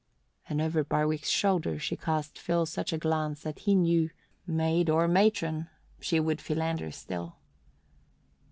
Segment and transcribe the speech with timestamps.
[0.49, 4.09] And over Barwick's shoulder she cast Phil such a glance that he knew,
[4.47, 7.35] maid or matron, she would philander still.